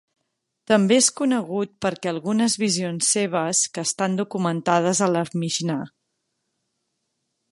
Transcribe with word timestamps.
També 0.69 0.95
és 1.01 1.09
conegut 1.19 1.73
perquè 1.85 2.11
algunes 2.11 2.55
visions 2.63 3.11
seves 3.17 3.61
que 3.75 3.83
estan 3.89 4.17
documentades 4.23 5.03
a 5.09 5.13
la 5.17 5.23
Mixnà. 5.45 5.79